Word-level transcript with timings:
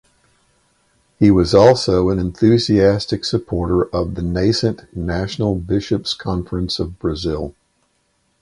He 1.19 1.29
was 1.29 1.53
also 1.53 2.09
an 2.09 2.17
enthusiastic 2.17 3.23
supporter 3.23 3.83
of 3.93 4.15
the 4.15 4.23
nascent 4.23 4.87
National 4.97 5.53
Bishops 5.53 6.15
Conference 6.15 6.79
of 6.79 6.97
Brazil. 6.97 7.53